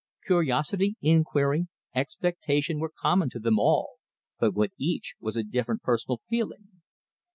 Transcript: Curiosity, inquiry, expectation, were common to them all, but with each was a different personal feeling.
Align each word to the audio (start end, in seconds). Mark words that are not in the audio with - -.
Curiosity, 0.25 0.95
inquiry, 1.01 1.67
expectation, 1.93 2.79
were 2.79 2.89
common 2.99 3.29
to 3.29 3.39
them 3.39 3.59
all, 3.59 3.97
but 4.39 4.55
with 4.55 4.71
each 4.79 5.13
was 5.19 5.37
a 5.37 5.43
different 5.43 5.83
personal 5.83 6.17
feeling. 6.17 6.81